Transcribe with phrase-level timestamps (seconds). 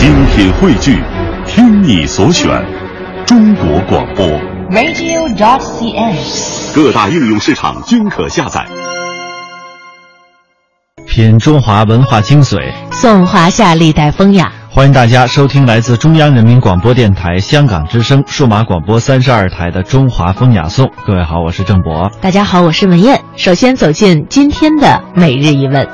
[0.00, 0.98] 精品汇聚，
[1.46, 2.48] 听你所选，
[3.26, 4.26] 中国广播。
[4.70, 6.74] radio.dot.cn，。
[6.74, 8.66] 各大应用市场均可下载。
[11.06, 14.50] 品中华文化精髓，颂华夏历代风雅。
[14.70, 20.86] 欢迎大家收听来自中央人民广播电台香港之声数码广播三十二台的《中华风雅颂》。
[21.04, 22.10] 各位好，我是郑博。
[22.22, 23.20] 大家好，我是文艳。
[23.36, 25.86] 首先走进今天的每日一问。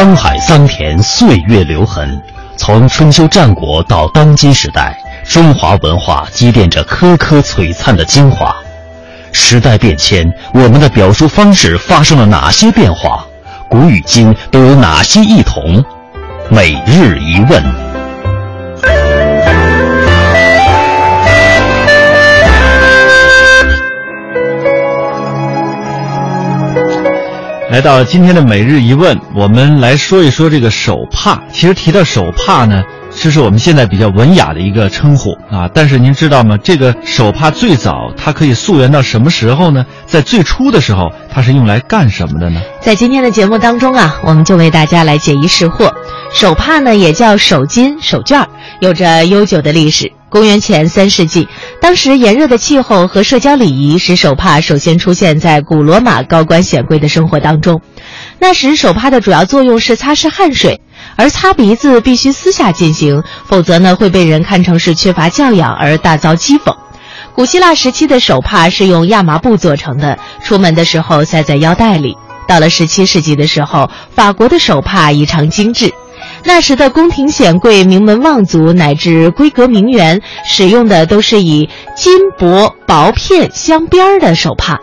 [0.00, 2.18] 沧海桑田，岁月留痕。
[2.56, 8.56] 从春秋战国到当今时代，中华文化积淀着颗颗璀璨的精华。
[9.30, 13.26] 时代变迁，我们的表述方式发生了哪些变化？
[13.68, 15.84] 古与今都有哪些异同？
[16.48, 17.62] 每日一问。
[27.70, 31.40] 来到今天的每日一问，我们来说一说这个手帕。
[31.52, 32.82] 其实提到手帕呢，
[33.14, 35.70] 这是我们现在比较文雅的一个称呼啊。
[35.72, 36.58] 但是您知道吗？
[36.64, 39.86] 这个手帕最早它可以溯源到什么时候呢？
[40.04, 42.60] 在最初的时候，它是用来干什么的呢？
[42.80, 45.92] 在今天的节目当中啊，我们就为大家来解疑释惑。
[46.32, 48.44] 手帕呢，也叫手巾、手绢，
[48.80, 50.10] 有着悠久的历史。
[50.30, 51.48] 公元前三世纪，
[51.80, 57.80] 当时炎热的气候和社交礼仪使手帕首先出现在古罗马高官显贵的生活当中。
[58.38, 60.80] 那时，手帕的主要作用是擦拭汗水，
[61.16, 66.76] 而擦鼻子必须私下进行，否则呢会被人看成是缺乏教养而大遭讥讽。
[67.34, 72.16] 古希腊时期的手帕是用亚麻布做成的，出门的时候塞在腰带里。
[72.46, 75.92] 到了十七世纪的时候，法国的手帕异常精致。
[76.44, 84.80] 那时的宫廷显贵、名门望族乃至闺阁名媛使用的都是以金箔薄片镶边儿的手帕。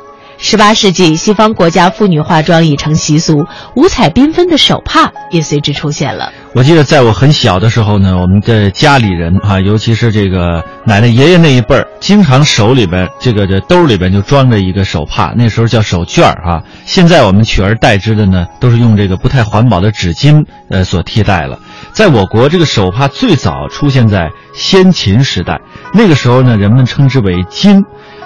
[0.49, 3.45] 十八世纪，西方国家妇女化妆已成习俗，
[3.75, 6.31] 五彩缤纷的手帕也随之出现了。
[6.55, 16.63] 我记得在我很小的时候呢，我们的家里人啊，尤其是这个奶奶、爷爷那一辈儿，经常手里边这个这兜里边就装着一个手帕，那时候叫手绢儿啊。
[16.85, 21.59] 现在我们取而代之的呢，都是用这个不太环保的纸巾呃所替代了。
[21.91, 25.59] 在我国，这个手帕最早出现在先秦时代，
[25.93, 27.83] 那个时候呢，人们称之为巾。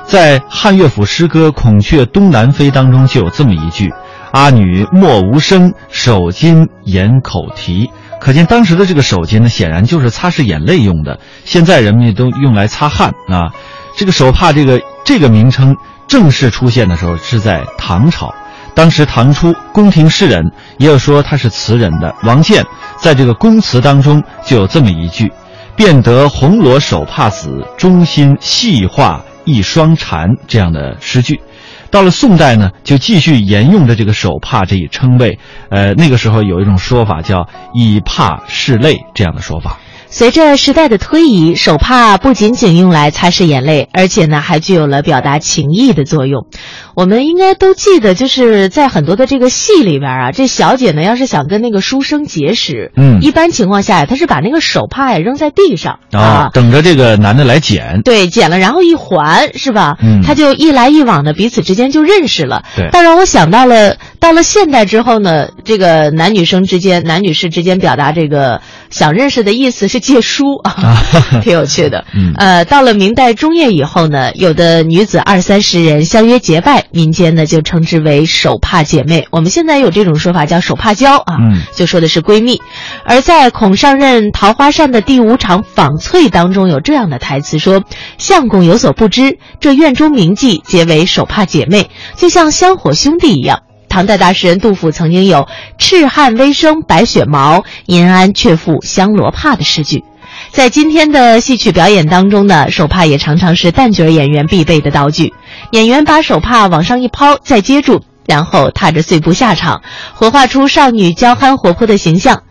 [0.07, 3.93] 在汉乐府诗歌《孔雀东南飞》当中就有这么一句
[4.31, 7.89] ：“阿女莫无声，手巾掩口啼。”
[8.19, 11.17] 可见当时的这个手巾呢，显然就是擦拭眼泪用的。
[11.45, 13.53] 现在人们也都用来擦汗啊。
[13.97, 15.75] 这个手帕这个这个名称
[16.07, 18.33] 正式出现的时候是在唐朝，
[18.75, 22.63] 当时唐初宫廷诗人，也有说他是词人的王建，
[22.97, 25.31] 在这个宫词当中就有这么一句
[25.75, 31.41] ：“便得红罗手帕子，中心细画。”一双蝉这样的诗句，
[31.89, 35.39] 到了宋代呢，就继续沿用着这个手帕这一称谓。
[35.69, 39.79] 呃，那个时候有一种说法叫“以帕拭泪”这样的说法。
[40.13, 46.47] 随着时代的推移，手帕不仅仅用来擦拭眼泪，而且呢，还具有了表达情意的作用。
[46.95, 58.01] 我们应该都记得，就是在很多的这个戏里边啊，这小姐呢，要是想跟那个书生结识，嗯，一般情况下，她是把那个手帕呀扔在地上啊，等着这个男的来捡。
[58.03, 59.97] 对，捡了然后一还，是吧？
[60.01, 62.63] 嗯，他就一来一往的，彼此之间就认识了。
[62.75, 70.97] 对，当然我想到了，到了现代之后呢，这个男女生之间、男女士之间表达这个想认识的意思是借书 啊，
[71.41, 72.05] 挺有趣的。
[72.13, 76.85] 嗯，呃，到了明代中叶以后呢，有的女子二三十人相约结拜。
[76.91, 82.61] 民间呢就称之为手帕姐妹，我们现在有这种说法叫手帕交啊，嗯，就说的是闺蜜。
[83.05, 87.83] 而在孔尚任《桃花扇》的第五场访翠当中有这样的台词说
[88.19, 95.47] ：“相公有所不知，这院中名妓皆为手帕姐妹，就像香火兄弟一样。”唐代大诗人杜甫曾经有
[95.77, 100.03] “赤汗微生白雪毛，银鞍却负香罗帕”的诗句。
[100.51, 105.33] 在今天的戏曲表演当中呢，手帕也常常是旦角演员必备的道具。
[105.69, 109.83] 演员把手帕往上一抛，再接住，然后踏着碎步下场，
[110.13, 112.43] 活化出少女娇憨活泼的形象。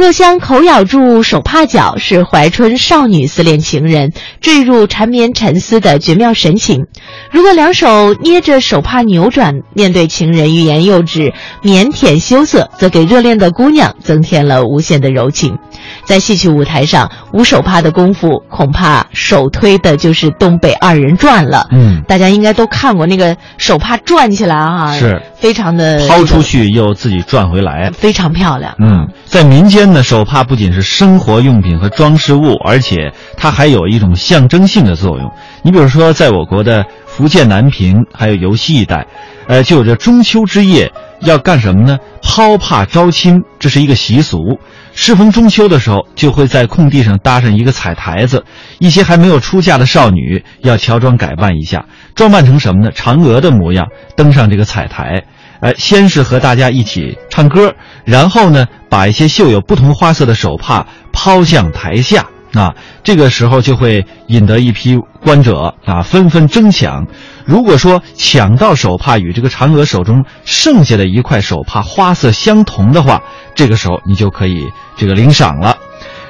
[0.00, 6.86] 若香口咬住手帕角，是怀春少女思恋情人，坠入缠绵沉思的绝妙神情；
[7.30, 15.58] 如果两手捏着手帕扭转，面对情人欲言又止、腼腆羞涩，则给热恋的姑娘增添了无限的柔情。
[16.06, 21.66] 在戏曲舞台上，无手帕的功夫，恐怕首推的就是东北二人转了。
[21.72, 28.74] 嗯，大家应该都看过那个手帕转起来啊，是非常的抛出去又自己转回来，非常漂亮。
[28.78, 35.30] 嗯，在民间呢，手帕不仅是生活用品和装饰物，而且它还有一种象征性的作用。
[35.62, 39.06] 你比如说，在我国的福建南平还有尤溪一带，
[39.48, 41.98] 呃，就有着中秋之夜要干什么呢？
[42.22, 44.58] 抛帕招亲，这是一个习俗。
[44.92, 48.44] 适逢中秋的时候，就会在空地上搭上一个彩台子，
[48.78, 52.90] 一些还没有出嫁的少女要乔装改扮一下，装扮成什么呢？
[52.90, 55.24] 嫦娥的模样，登上这个彩台。
[55.60, 62.74] 呃，先是和大家一起唱歌，然后呢，把一些绣有不同花色的手帕抛向台下啊。
[63.02, 67.06] 这个时候就会引得一批观者啊纷纷争抢。
[67.46, 73.22] 如果说抢到手帕与这个嫦娥手中剩下的一块手帕花色相同的话，
[73.54, 75.78] 这个时候你就可以这个领赏了。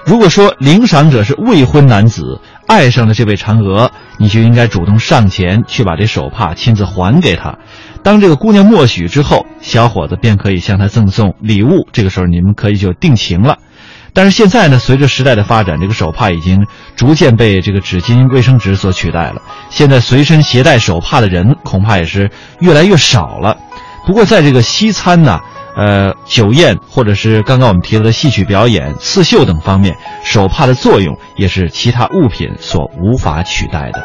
[0.06, 7.58] 如果说领赏者是未婚男子，爱上了这位嫦娥，你就应该主动上前去把这手帕亲自还给她。
[8.02, 11.86] 当这个姑娘默许之后，小伙子便可以向他赠送礼物。
[11.92, 13.58] 这个时候，你们可以就定情了。
[14.12, 19.40] 但是现在呢，随着时代的发展，这个手帕已经逐渐被这个纸巾、卫生纸所取代了。
[19.68, 23.56] 现在随身携带手帕的人恐怕也是越来越少了。
[24.04, 25.38] 不过，在这个西餐呢，
[25.76, 29.94] 呃，酒宴或者是刚刚我们提到的戏曲表演、刺绣等方面，
[30.24, 34.04] 手帕的作用也是其他物品所无法取代的。